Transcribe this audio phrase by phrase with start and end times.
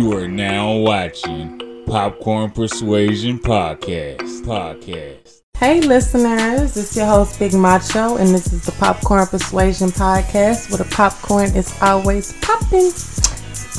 [0.00, 4.40] You are now watching Popcorn Persuasion Podcast.
[4.46, 5.42] Podcast.
[5.58, 10.78] Hey, listeners, it's your host, Big Macho, and this is the Popcorn Persuasion Podcast where
[10.78, 12.90] the popcorn is always popping.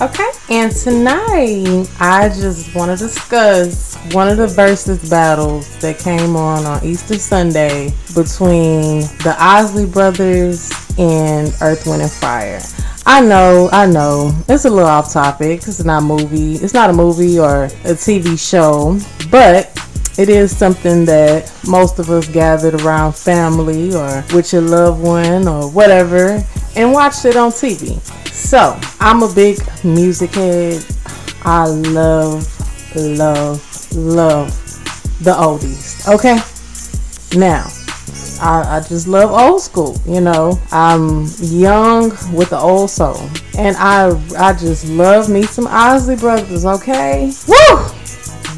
[0.02, 6.36] Okay, and tonight I just want to discuss one of the versus battles that came
[6.36, 12.60] on on Easter Sunday between the Isley Brothers and Earth, Wind, and Fire.
[13.06, 15.60] I know, I know, it's a little off topic.
[15.68, 16.54] It's not a movie.
[16.54, 18.98] It's not a movie or a TV show,
[19.30, 19.70] but
[20.18, 25.48] it is something that most of us gathered around family or with your loved one
[25.48, 26.44] or whatever
[26.76, 28.02] and watched it on TV.
[28.32, 30.86] So, I'm a big music head.
[31.44, 32.48] I love,
[32.96, 34.50] love, love
[35.24, 36.08] the oldies.
[36.08, 36.40] Okay?
[37.38, 37.68] Now,
[38.42, 40.60] I, I, just love old school, you know.
[40.72, 43.30] I'm young with the old soul.
[43.58, 47.32] And I I just love me some Isley Brothers, okay?
[47.48, 47.78] Woo!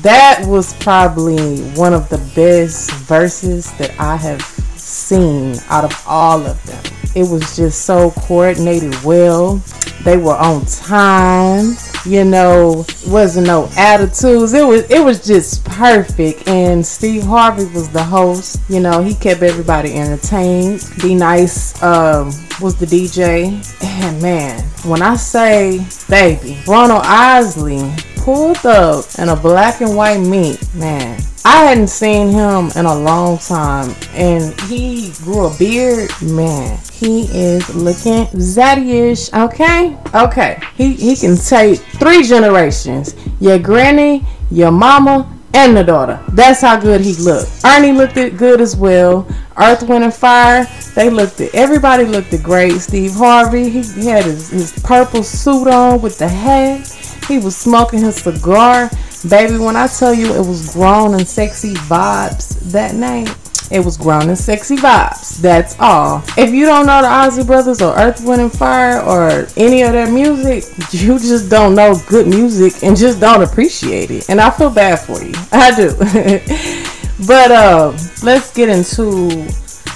[0.02, 4.42] That was probably one of the best verses that I have
[4.78, 7.03] seen out of all of them.
[7.16, 9.62] It was just so coordinated well.
[10.04, 11.76] They were on time.
[12.06, 14.54] You know, wasn't no attitudes.
[14.54, 16.48] It was it was just perfect.
[16.48, 18.60] And Steve Harvey was the host.
[18.68, 20.84] You know, he kept everybody entertained.
[21.00, 22.28] D-Nice um,
[22.60, 23.64] was the DJ.
[23.84, 27.90] And man, when I say baby, Ronald Isley
[28.24, 31.22] pulled up in a black and white meat, man.
[31.46, 36.10] I hadn't seen him in a long time, and he grew a beard.
[36.22, 39.34] Man, he is looking zaddy-ish.
[39.34, 40.62] Okay, okay.
[40.76, 46.24] He he can take three generations: your granny, your mama, and the daughter.
[46.30, 47.52] That's how good he looked.
[47.66, 49.28] Ernie looked good as well.
[49.58, 51.54] Earth, Wind, and Fire, they looked it.
[51.54, 52.80] Everybody looked it great.
[52.80, 56.90] Steve Harvey, he, he had his, his purple suit on with the hat.
[57.28, 58.90] He was smoking his cigar.
[59.28, 63.34] Baby, when I tell you it was grown and sexy vibes that night,
[63.72, 65.38] it was grown and sexy vibes.
[65.42, 66.24] That's all.
[66.38, 69.94] If you don't know the Isley Brothers or Earth, Wind, and Fire or any of
[69.94, 74.30] their music, you just don't know good music and just don't appreciate it.
[74.30, 75.34] And I feel bad for you.
[75.52, 75.96] I do.
[77.28, 79.48] but uh, let's get into,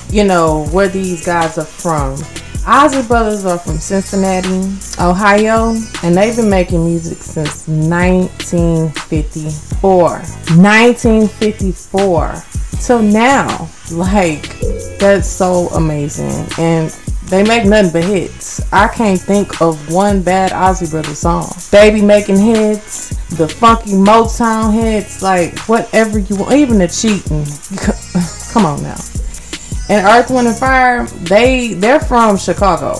[0.09, 2.17] you know, where these guys are from.
[2.69, 5.73] Isley Brothers are from Cincinnati, Ohio,
[6.03, 10.09] and they've been making music since 1954.
[10.09, 12.43] 1954
[12.81, 13.69] till now.
[13.89, 14.59] Like,
[14.99, 16.45] that's so amazing.
[16.57, 16.89] And
[17.29, 18.59] they make nothing but hits.
[18.73, 21.49] I can't think of one bad Isley Brothers song.
[21.71, 27.45] Be making hits, the funky Motown hits, like whatever you want, even the cheating.
[28.51, 28.97] Come on now.
[29.89, 32.99] And Earth, Wind, and Fire, they they're from Chicago.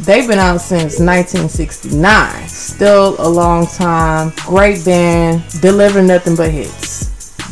[0.00, 2.48] They've been out since 1969.
[2.48, 4.32] Still a long time.
[4.46, 5.42] Great band.
[5.60, 6.87] Deliver nothing but hits.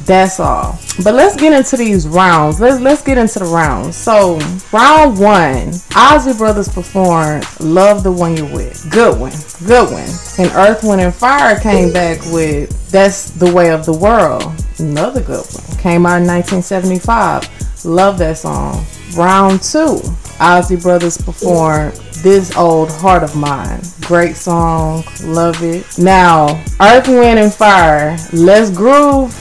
[0.06, 0.78] That's all.
[1.02, 2.60] But let's get into these rounds.
[2.60, 3.96] Let's let's get into the rounds.
[3.96, 4.38] So
[4.72, 9.32] round one, Isley Brothers performed "Love the One You're With." Good one,
[9.66, 10.08] good one.
[10.38, 15.20] And Earth, Wind, and Fire came back with "That's the Way of the World." Another
[15.20, 15.78] good one.
[15.78, 17.84] Came out in 1975.
[17.84, 18.84] Love that song.
[19.16, 20.00] Round two,
[20.38, 23.80] Isley Brothers performed This Old Heart of Mine.
[24.02, 25.04] Great song.
[25.22, 25.84] Love it.
[25.98, 29.34] Now, Earth, Wind, and Fire, Let's Groove.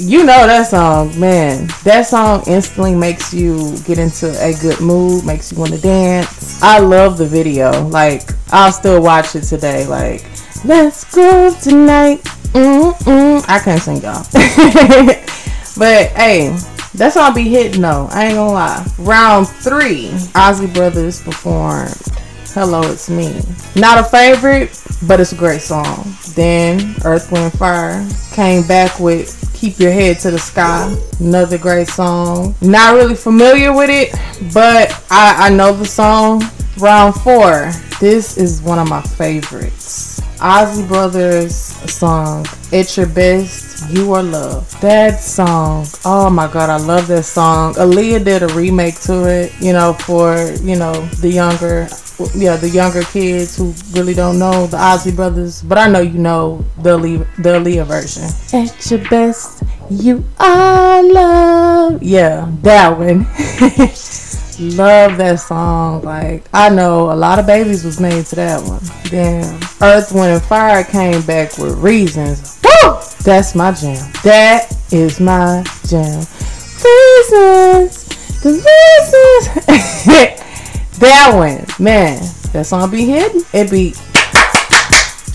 [0.00, 1.66] You know that song, man.
[1.82, 6.62] That song instantly makes you get into a good mood, makes you want to dance.
[6.62, 7.72] I love the video.
[7.88, 8.22] Like,
[8.52, 9.88] I'll still watch it today.
[9.88, 10.24] Like,
[10.64, 12.22] let's groove tonight.
[12.52, 13.44] Mm-mm.
[13.48, 14.22] I can't sing, y'all.
[15.76, 16.56] but, hey,
[16.94, 18.06] that's all be hitting though.
[18.12, 18.86] I ain't gonna lie.
[18.98, 22.00] Round three, Isley Brothers performed
[22.54, 23.40] Hello It's Me.
[23.74, 26.04] Not a favorite, but it's a great song.
[26.34, 30.96] Then Earth, Wind, Fire came back with Keep Your Head to the Sky.
[31.18, 32.54] Another great song.
[32.60, 34.12] Not really familiar with it,
[34.54, 36.42] but I, I know the song.
[36.78, 37.72] Round four.
[37.98, 40.22] This is one of my favorites.
[40.40, 44.80] Isley Brothers song, It's Your Best, You Are Love.
[44.80, 47.74] That song, oh my god, I love that song.
[47.74, 51.88] Aaliyah did a remake to it, you know, for, you know, the younger,
[52.34, 56.18] yeah, the younger kids who really don't know the Isley Brothers, but I know you
[56.18, 58.24] know the Aaliyah, the Aaliyah version.
[58.52, 62.02] At your best, you are love.
[62.02, 63.26] Yeah, that one.
[64.60, 66.02] Love that song.
[66.02, 68.80] Like I know a lot of babies was made to that one.
[69.04, 69.54] Damn.
[69.80, 72.60] Earth, Wind, and Fire came back with reasons.
[72.64, 72.98] Woo!
[73.22, 74.10] That's my jam.
[74.24, 76.26] That is my jam.
[76.82, 78.04] Reasons.
[78.42, 78.50] The
[79.68, 80.38] reasons.
[81.00, 82.20] that one, man.
[82.52, 83.42] That song be hidden.
[83.52, 83.94] It be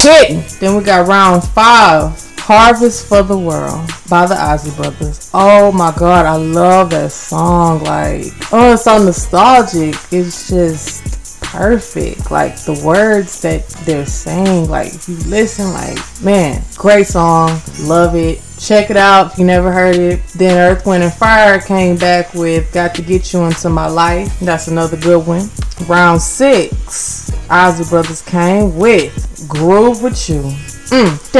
[0.01, 0.43] hitting.
[0.59, 2.19] Then we got round five.
[2.45, 5.31] Harvest for the World by the Isley Brothers.
[5.33, 7.81] Oh my god, I love that song.
[7.85, 9.95] Like, oh, it's so nostalgic.
[10.11, 12.31] It's just perfect.
[12.31, 17.61] Like the words that they're saying, like if you listen, like, man, great song.
[17.79, 18.41] Love it.
[18.63, 20.23] Check it out if you never heard it.
[20.37, 24.39] Then Earth, Wind, and Fire came back with Got to Get You Into My Life.
[24.39, 25.49] That's another good one.
[25.85, 30.43] Round six, Isley Brothers came with Groove With You.
[30.95, 31.33] Mm.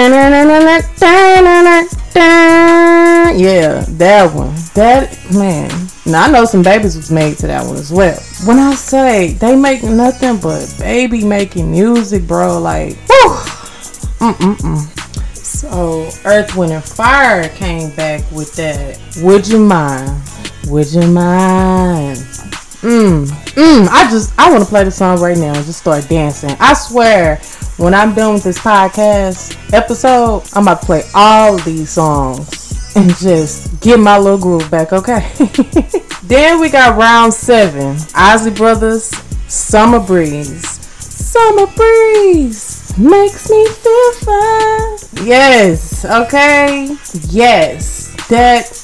[3.39, 4.53] Yeah, that one.
[4.73, 5.69] That man.
[6.05, 8.19] Now I know some babies was made to that one as well.
[8.45, 13.37] When I say they make nothing but baby making music, bro, like, whew.
[14.19, 15.02] Mm-mm-mm.
[15.63, 18.99] So Earth, Wind, and Fire came back with that.
[19.23, 20.21] Would you mind?
[20.67, 22.17] Would you mind?
[22.83, 23.87] Mm, mm.
[23.87, 26.53] I just I want to play the song right now and just start dancing.
[26.59, 27.37] I swear,
[27.77, 32.93] when I'm done with this podcast episode, I'm about to play all of these songs
[32.97, 35.31] and just get my little groove back, okay?
[36.23, 39.15] then we got round seven Isley Brothers,
[39.47, 40.67] Summer Breeze.
[40.99, 45.25] Summer Breeze makes me feel fine.
[45.25, 46.95] Yes, okay?
[47.29, 48.83] Yes, that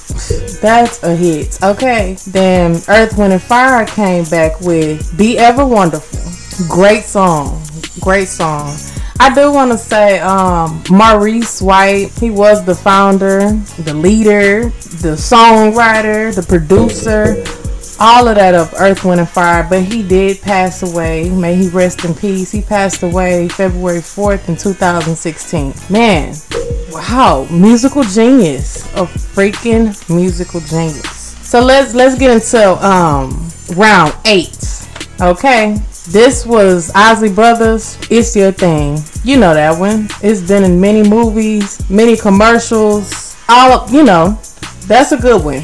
[0.61, 1.61] that's a hit.
[1.63, 2.17] Okay.
[2.27, 6.19] Then Earth, Wind, and Fire came back with Be Ever Wonderful.
[6.67, 7.61] Great song.
[8.01, 8.75] Great song.
[9.21, 15.15] I do want to say um, Maurice White, he was the founder, the leader, the
[15.15, 17.43] songwriter, the producer,
[17.99, 21.29] all of that of Earth, Wind, and Fire, but he did pass away.
[21.29, 22.51] May he rest in peace.
[22.51, 25.73] He passed away February 4th in 2016.
[25.89, 26.33] Man,
[26.91, 28.85] wow, musical genius.
[28.95, 31.19] A freaking musical genius.
[31.47, 34.87] So let's let's get into um round eight.
[35.21, 35.77] Okay.
[36.09, 37.97] This was Isley Brothers.
[38.09, 38.97] It's your thing.
[39.23, 40.07] You know that one.
[40.23, 43.35] It's been in many movies, many commercials.
[43.47, 44.39] All you know.
[44.87, 45.61] That's a good one.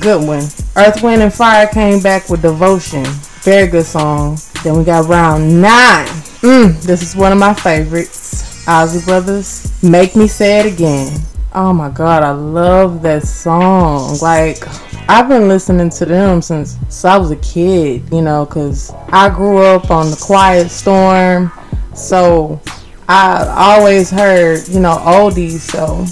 [0.00, 0.44] Good one.
[0.76, 3.04] Earth, Wind, and Fire came back with Devotion.
[3.42, 4.38] Very good song.
[4.62, 6.06] Then we got round nine.
[6.42, 8.66] Mm, this is one of my favorites.
[8.68, 9.72] Isley Brothers.
[9.82, 11.18] Make Me Say It Again.
[11.54, 14.18] Oh my god, I love that song.
[14.20, 14.62] Like,
[15.08, 19.30] I've been listening to them since, since I was a kid, you know, because I
[19.30, 21.50] grew up on the Quiet Storm.
[21.94, 22.60] So
[23.10, 25.60] I always heard, you know, oldies.
[25.60, 26.04] So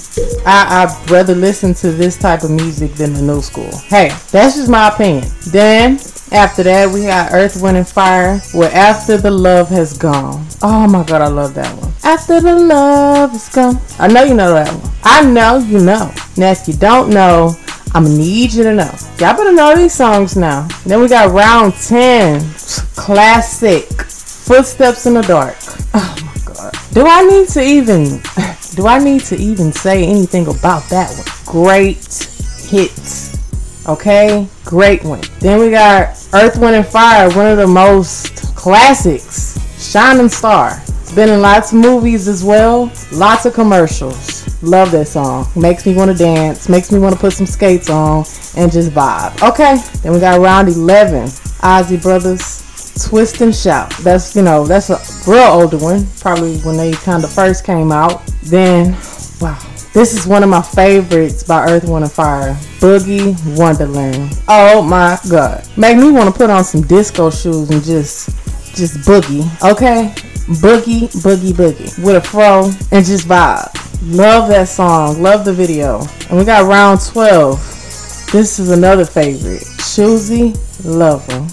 [0.47, 3.71] I, I'd rather listen to this type of music than the new school.
[3.89, 5.29] Hey, that's just my opinion.
[5.49, 5.99] Then
[6.33, 10.47] after that, we got Earth, Wind, and Fire with After the Love Has Gone.
[10.63, 11.93] Oh my god, I love that one.
[12.03, 13.79] After the Love Has Gone.
[13.99, 14.93] I know you know that one.
[15.03, 16.11] I know you know.
[16.39, 17.55] Now, if you don't know,
[17.95, 18.91] I'm gonna need you to know.
[19.19, 20.67] Y'all better know these songs now.
[20.87, 22.41] Then we got round 10.
[22.97, 23.85] Classic.
[23.85, 25.57] Footsteps in the Dark.
[25.93, 26.16] Oh.
[26.97, 28.05] Do I need to even
[28.75, 31.27] do I need to even say anything about that one?
[31.45, 31.99] Great
[32.71, 33.39] hit.
[33.87, 34.49] Okay?
[34.65, 35.21] Great one.
[35.41, 39.59] Then we got Earth, Wind, and Fire, one of the most classics.
[39.79, 40.83] Shining Star.
[40.87, 42.91] It's been in lots of movies as well.
[43.13, 44.63] Lots of commercials.
[44.63, 45.47] Love that song.
[45.55, 46.67] Makes me want to dance.
[46.67, 48.25] Makes me want to put some skates on
[48.57, 49.47] and just vibe.
[49.47, 49.77] Okay.
[50.01, 51.29] Then we got round 11.
[51.61, 52.56] Isley Brothers.
[52.99, 53.91] Twist and Shout.
[53.99, 54.99] That's, you know, that's a
[55.31, 56.07] real older one.
[56.21, 58.27] Probably when they kind of first came out.
[58.43, 58.93] Then,
[59.41, 59.59] wow.
[59.93, 62.55] This is one of my favorites by Earth, Wind, and Fire.
[62.81, 64.39] Boogie Wonderland.
[64.49, 65.67] Oh my god.
[65.77, 68.29] Make me want to put on some disco shoes and just,
[68.77, 69.45] just boogie.
[69.73, 70.13] Okay?
[70.61, 72.05] Boogie, boogie, boogie.
[72.05, 73.73] With a fro and just vibe.
[74.15, 75.23] Love that song.
[75.23, 76.03] Love the video.
[76.29, 77.59] And we got round 12.
[78.33, 79.65] This is another favorite.
[79.79, 81.49] Choosy Lover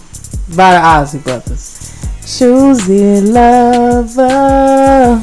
[0.56, 1.92] by the Isley Brothers.
[2.26, 5.22] Choosy Lover.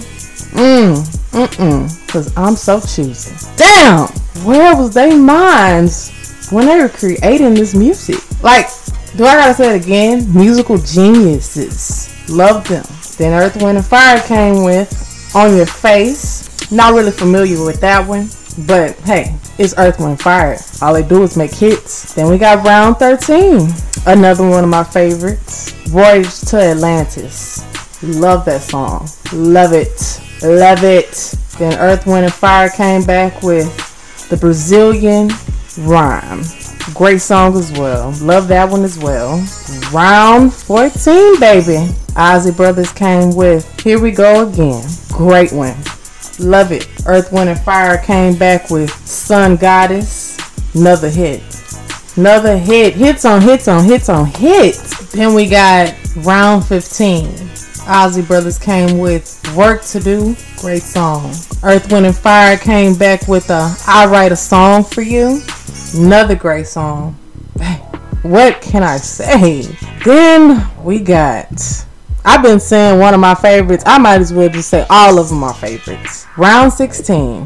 [0.52, 0.96] Mmm.
[1.30, 2.08] Mm-mm.
[2.08, 3.34] Cause I'm so choosy.
[3.56, 4.08] Damn!
[4.44, 8.16] Where was they minds when they were creating this music?
[8.42, 8.66] Like,
[9.16, 10.32] do I gotta say it again?
[10.34, 12.08] Musical geniuses.
[12.28, 12.84] Love them.
[13.16, 14.90] Then Earth, Wind, and Fire came with
[15.37, 16.49] On Your Face.
[16.72, 18.28] Not really familiar with that one.
[18.59, 20.59] But hey, it's Earth, Wind, Fire.
[20.83, 22.14] All they do is make hits.
[22.14, 23.69] Then we got round 13.
[24.07, 25.73] Another one of my favorites.
[25.88, 27.64] Voyage to Atlantis.
[28.02, 29.09] Love that song.
[29.33, 30.21] Love it.
[30.42, 31.35] Love it.
[31.59, 33.69] Then Earth, Wind, and Fire came back with
[34.30, 35.30] the Brazilian
[35.78, 36.42] Rhyme.
[36.95, 38.12] Great song as well.
[38.21, 39.47] Love that one as well.
[39.92, 41.92] Round 14, baby.
[42.16, 44.83] Isley Brothers came with Here We Go Again.
[45.12, 45.76] Great one.
[46.40, 46.88] Love it.
[47.06, 50.38] Earth, Wind, and Fire came back with Sun Goddess.
[50.75, 51.42] Another hit.
[52.16, 52.94] Another hit.
[52.94, 55.12] Hits on hits on hits on hits.
[55.12, 55.94] Then we got
[56.25, 57.50] round 15.
[57.87, 61.30] Isley Brothers came with Work to Do, great song.
[61.62, 65.40] Earth, Wind, and Fire came back with a I Write a Song for You,
[65.97, 67.14] another great song.
[68.23, 69.62] What can I say?
[70.04, 71.85] Then we got,
[72.24, 73.84] I've been saying one of my favorites.
[73.86, 76.26] I might as well just say all of are favorites.
[76.36, 77.40] Round 16.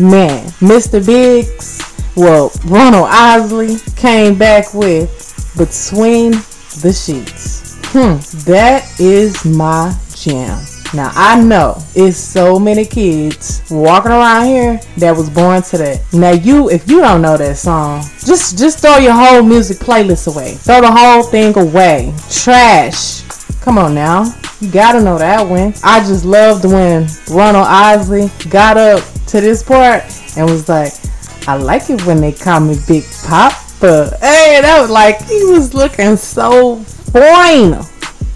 [0.00, 1.04] Man, Mr.
[1.04, 1.82] Biggs,
[2.16, 5.08] well, Ronald Isley came back with
[5.56, 6.32] Between
[6.80, 7.78] the Sheets.
[7.92, 8.16] Hmm,
[8.50, 10.64] that is my jam.
[10.94, 16.00] Now I know it's so many kids walking around here that was born to that.
[16.12, 20.32] Now you, if you don't know that song, just just throw your whole music playlist
[20.32, 20.52] away.
[20.54, 22.12] Throw the whole thing away.
[22.30, 23.22] Trash.
[23.62, 24.24] Come on now.
[24.60, 25.72] You gotta know that one.
[25.84, 30.02] I just loved when Ronald Isley got up to this part
[30.36, 30.92] and was like,
[31.46, 34.16] I like it when they call me Big Papa.
[34.20, 36.76] Hey, that was like he was looking so
[37.12, 37.74] fine.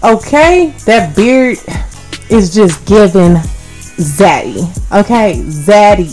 [0.01, 0.73] Okay?
[0.85, 1.57] That beard
[2.29, 3.35] is just giving
[3.97, 4.63] zaddy.
[4.97, 6.07] Okay, zaddy.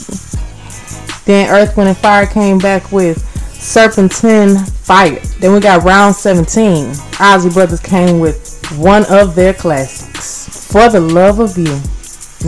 [1.25, 3.19] Then Earth, Wind, and Fire came back with
[3.61, 5.21] Serpentine Fire.
[5.39, 6.95] Then we got round 17.
[7.19, 11.81] Isley Brothers came with one of their classics, For the Love of You.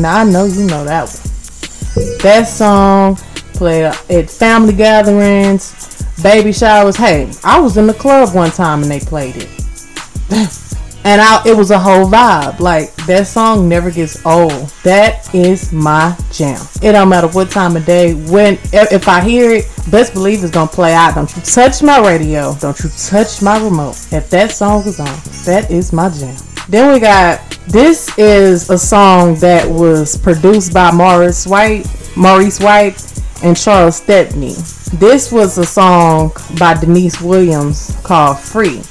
[0.00, 2.18] Now I know you know that one.
[2.22, 3.16] That song
[3.54, 6.96] played at family gatherings, baby showers.
[6.96, 10.60] Hey, I was in the club one time and they played it.
[11.06, 12.58] and I, it was a whole vibe.
[12.58, 14.50] Like that song never gets old.
[14.82, 16.60] That is my jam.
[16.82, 18.14] It don't matter what time of day.
[18.14, 21.14] When if I hear it, best believe it's gonna play out.
[21.14, 22.56] Don't you touch my radio.
[22.56, 23.94] Don't you touch my remote.
[24.10, 25.06] If that song is on,
[25.44, 26.36] that is my jam.
[26.68, 31.86] Then we got this is a song that was produced by Maurice White,
[32.16, 33.00] Maurice White,
[33.44, 34.54] and Charles Stepney.
[34.94, 38.82] This was a song by Deniece Williams called Free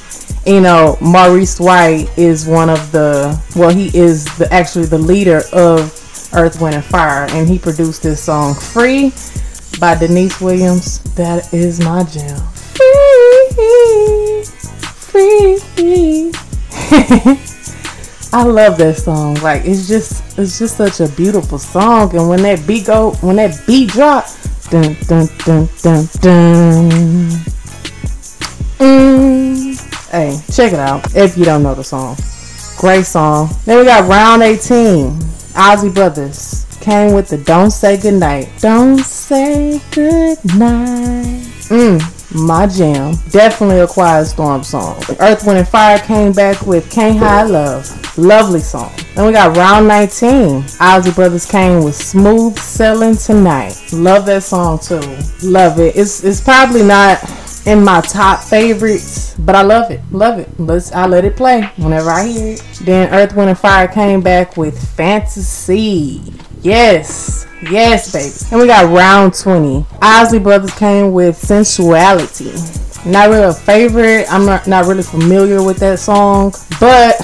[0.45, 5.41] you know, Maurice White is one of the well, he is the actually the leader
[5.51, 5.91] of
[6.33, 9.11] Earth, Wind, and Fire, and he produced this song "Free"
[9.79, 10.99] by Deniece Williams.
[11.15, 12.39] That is my jam.
[15.15, 16.31] Free, free.
[18.33, 19.35] I love that song.
[19.35, 23.37] Like it's just it's just such a beautiful song, and when that beat go, when
[23.37, 24.27] that beat drop,
[24.69, 27.29] dun dun dun dun dun.
[28.77, 29.14] Mm.
[30.15, 32.15] Hey, check it out if you don't know the song.
[32.77, 33.49] Great song.
[33.65, 35.19] Then we got round 18.
[35.57, 38.49] Isley Brothers came with the Don't Say Goodnight.
[38.61, 41.43] Don't say goodnight.
[41.67, 43.15] Mmm, my jam.
[43.29, 45.03] Definitely a Quiet Storm song.
[45.19, 48.17] Earth, Wind, and Fire came back with Can't Hide Love.
[48.17, 48.93] Lovely song.
[49.15, 50.63] Then we got round 19.
[50.79, 53.77] Isley Brothers came with Smooth Sailin' Tonight.
[53.91, 55.01] Love that song too.
[55.45, 55.93] Love it.
[55.97, 57.21] It's it's probably not
[57.65, 60.01] in my top favorites, but I love it.
[60.11, 60.49] Love it.
[60.59, 62.63] Let's I let it play whenever I hear it.
[62.81, 66.21] Then Earth, Wind, and Fire came back with Fantasy.
[66.61, 67.47] Yes.
[67.69, 68.51] Yes, baby.
[68.51, 69.85] And we got round 20.
[70.01, 72.53] Isley Brothers came with Sensuality.
[73.05, 74.25] Not really a favorite.
[74.31, 77.15] I'm not, not really familiar with that song, but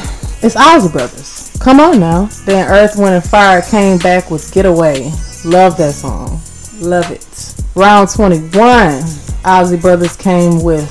[0.43, 1.51] it's Isley Brothers.
[1.59, 2.25] Come on now.
[2.45, 5.11] Then Earth, Wind, and Fire came back with Getaway.
[5.45, 6.39] Love that song.
[6.79, 7.55] Love it.
[7.75, 9.03] Round 21.
[9.43, 10.89] Isley Brothers came with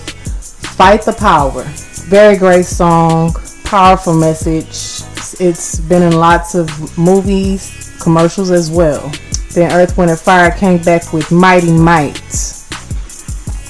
[0.77, 1.63] Fight the Power.
[2.09, 3.33] Very great song,
[3.65, 5.05] powerful message.
[5.39, 9.13] It's been in lots of movies, commercials as well.
[9.55, 12.21] Then Earth, Wind, and Fire came back with Mighty Might.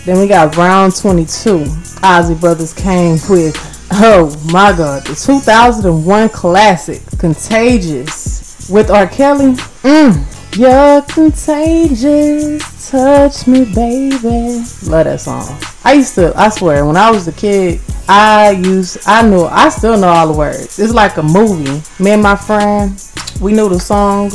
[0.06, 1.66] Then we got round 22.
[2.02, 3.54] Isley Brothers came with,
[3.92, 9.06] oh my god, the 2001 classic, Contagious, with R.
[9.06, 9.52] Kelly.
[9.82, 10.39] Mmm.
[10.57, 14.64] You're contagious, touch me, baby.
[14.83, 15.57] Love that song.
[15.85, 19.69] I used to, I swear, when I was a kid, I used, I knew, I
[19.69, 20.80] still know all the words.
[20.80, 21.80] It's like a movie.
[22.02, 23.00] Me and my friend,
[23.40, 24.33] we knew the song.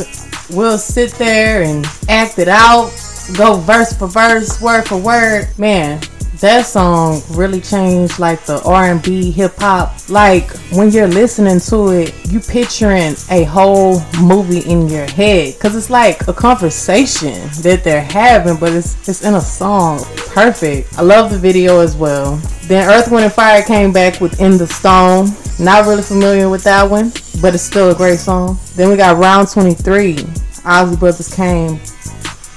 [0.49, 2.91] We'll sit there and act it out,
[3.35, 5.49] go verse for verse, word for word.
[5.59, 6.01] Man,
[6.39, 9.93] that song really changed like the R&B hip hop.
[10.09, 15.75] Like when you're listening to it, you picturing a whole movie in your head cuz
[15.75, 20.03] it's like a conversation that they're having, but it's it's in a song.
[20.33, 20.97] Perfect.
[20.97, 22.35] I love the video as well.
[22.67, 25.29] Then Earth Wind and Fire came back with In the Stone.
[25.59, 27.11] Not really familiar with that one,
[27.41, 28.59] but it's still a great song.
[28.75, 30.17] Then we got Round 23.
[30.65, 31.79] Isley Brothers came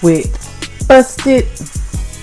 [0.02, 0.26] with
[0.88, 1.47] Busted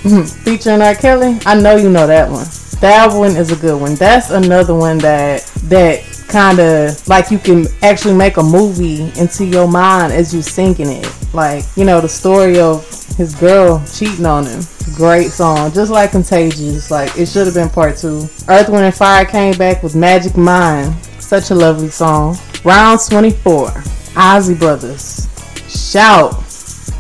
[0.06, 0.44] Mm-hmm.
[0.44, 0.94] featuring R.
[0.94, 1.40] Kelly.
[1.48, 2.46] I know you know that one.
[2.80, 3.96] That one is a good one.
[3.96, 9.46] That's another one that that kind of like you can actually make a movie into
[9.46, 11.34] your mind as you singing it.
[11.34, 14.62] Like you know the story of his girl cheating on him.
[14.94, 16.92] Great song, just like Contagious.
[16.92, 18.28] Like it should have been part two.
[18.48, 20.96] Earth, Wind, and Fire came back with Magic Mind.
[21.20, 22.38] Such a lovely song.
[22.64, 23.74] Round 24.
[24.16, 25.28] Isley Brothers.
[25.68, 26.34] Shout.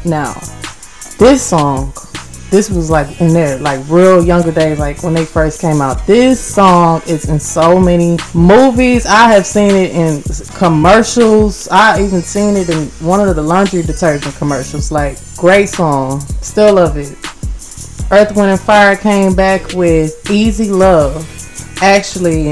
[0.03, 0.33] Now,
[1.19, 1.93] this song,
[2.51, 6.05] this was like in their like real younger days, like when they first came out.
[6.05, 9.05] This song is in so many movies.
[9.05, 10.21] I have seen it in
[10.55, 11.67] commercials.
[11.69, 14.91] I even seen it in one of the laundry detergent commercials.
[14.91, 16.21] Like, great song.
[16.41, 17.17] Still love it.
[18.11, 21.27] Earth, Wind, and Fire came back with Easy Love.
[21.81, 22.51] Actually,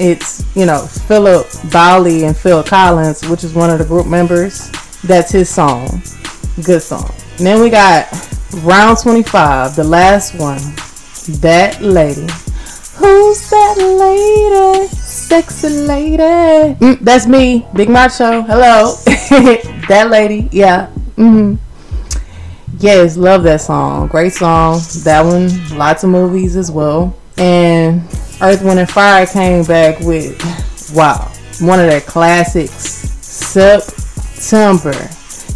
[0.00, 4.70] it's, you know, Philip Bailey and Phil Collins, which is one of the group members.
[5.02, 6.02] That's his song.
[6.64, 7.14] Good song.
[7.38, 8.12] And then we got
[8.56, 10.60] round 25, the last one.
[11.40, 12.26] That lady.
[12.96, 14.88] Who's that lady?
[14.88, 16.16] Sexy lady.
[16.16, 18.42] Mm, that's me, Big Macho.
[18.42, 18.94] Hello.
[19.88, 20.48] that lady.
[20.50, 20.88] Yeah.
[21.16, 21.56] Mm-hmm.
[22.78, 24.08] Yes, love that song.
[24.08, 24.80] Great song.
[25.04, 27.14] That one, lots of movies as well.
[27.36, 28.02] And
[28.40, 30.40] Earth, Wind, and Fire came back with,
[30.94, 32.72] wow, one of their classics,
[33.20, 34.92] September.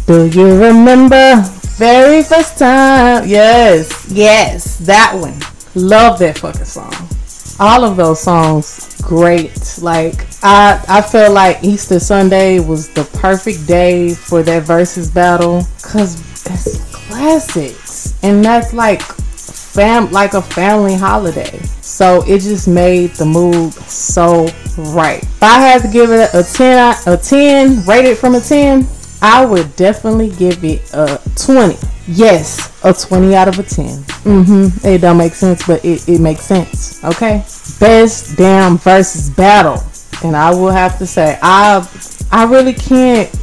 [0.05, 1.43] Do you remember
[1.77, 3.27] very first time?
[3.27, 5.39] Yes, yes, that one.
[5.75, 6.93] Love that fucking song.
[7.59, 9.79] All of those songs, great.
[9.81, 15.65] Like I, I feel like Easter Sunday was the perfect day for that versus battle,
[15.81, 21.59] cause it's classics, and that's like fam, like a family holiday.
[21.81, 25.23] So it just made the mood so right.
[25.23, 28.87] If I had to give it a 10, a 10, rated from a 10,
[29.23, 31.77] I would definitely give it a 20.
[32.07, 33.85] Yes, a 20 out of a 10.
[33.87, 34.85] Mm-hmm.
[34.85, 37.01] It don't make sense, but it, it makes sense.
[37.05, 37.37] Okay.
[37.79, 39.81] Best damn versus battle.
[40.25, 41.87] And I will have to say, I
[42.33, 43.33] I really can't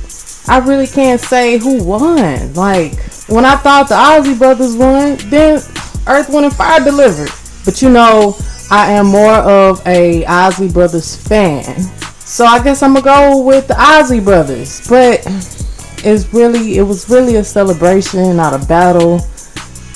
[0.49, 2.53] I really can't say who won.
[2.53, 5.63] Like when I thought the Isley brothers won, then
[6.07, 7.31] Earth, Wind, and Fire delivered.
[7.65, 8.37] But you know,
[8.71, 11.81] I am more of a Isley Brothers fan.
[12.19, 14.87] So I guess I'm gonna go with the Isley Brothers.
[14.89, 15.25] But
[16.05, 19.21] it's really it was really a celebration, not a battle.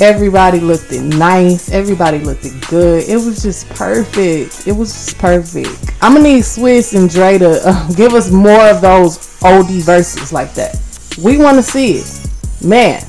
[0.00, 1.70] Everybody looked nice.
[1.70, 3.09] Everybody looked good.
[3.09, 4.66] It was just perfect.
[4.66, 5.70] It was just perfect.
[6.02, 10.33] I'm gonna need Swizz and Dre to uh, give us more of those oldie verses
[10.33, 10.76] like that.
[11.22, 12.29] We want to see it,
[12.62, 13.02] man.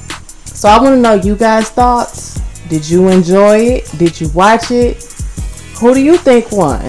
[0.45, 2.39] So I want to know you guys' thoughts.
[2.69, 3.91] Did you enjoy it?
[3.97, 5.03] Did you watch it?
[5.79, 6.81] Who do you think won?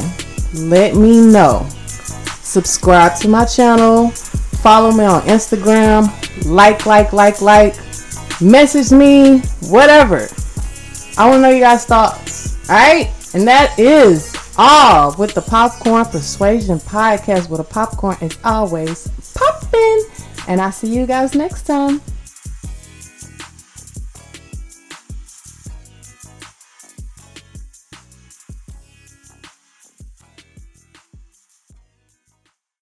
[0.55, 1.67] Let me know.
[2.43, 4.13] Subscribe to my channel.
[4.67, 6.11] Follow me on Instagram.
[6.45, 7.77] Like, like, like, like.
[8.41, 9.39] Message me.
[9.71, 10.27] Whatever.
[11.17, 12.57] I want to know you guys' thoughts.
[12.69, 13.07] Alright?
[13.33, 20.05] And that is all with the Popcorn Persuasion Podcast, where the popcorn is always popping.
[20.49, 22.03] And I see you guys next time.